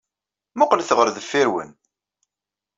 Mmuqqlet 0.53 0.89
ɣer 0.97 1.07
deffir-wen! 1.15 1.71